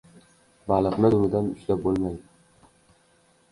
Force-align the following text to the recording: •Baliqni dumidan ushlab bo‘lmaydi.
•Baliqni 0.71 1.11
dumidan 1.17 1.53
ushlab 1.59 1.85
bo‘lmaydi. 1.85 2.75